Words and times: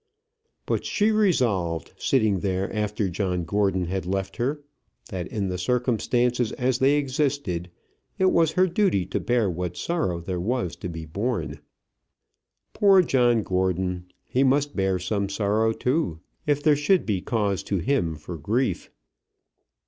But 0.65 0.83
she 0.83 1.11
resolved, 1.11 1.93
sitting 1.95 2.39
there 2.39 2.75
after 2.75 3.07
John 3.07 3.43
Gordon 3.43 3.85
had 3.85 4.07
left 4.07 4.37
her, 4.37 4.63
that 5.09 5.27
in 5.27 5.47
the 5.49 5.59
circumstances 5.59 6.51
as 6.53 6.79
they 6.79 6.93
existed, 6.93 7.69
it 8.17 8.31
was 8.31 8.53
her 8.53 8.65
duty 8.65 9.05
to 9.05 9.19
bear 9.19 9.47
what 9.47 9.77
sorrow 9.77 10.19
there 10.19 10.39
was 10.39 10.75
to 10.77 10.89
be 10.89 11.05
borne. 11.05 11.59
Poor 12.73 13.03
John 13.03 13.43
Gordon! 13.43 14.05
He 14.25 14.43
must 14.43 14.75
bear 14.75 14.97
some 14.97 15.29
sorrow 15.29 15.71
too, 15.71 16.19
if 16.47 16.63
there 16.63 16.75
should 16.75 17.05
be 17.05 17.21
cause 17.21 17.61
to 17.61 17.77
him 17.77 18.15
for 18.15 18.39
grief. 18.39 18.89